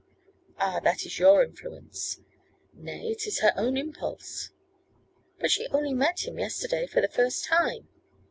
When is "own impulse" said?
3.55-4.49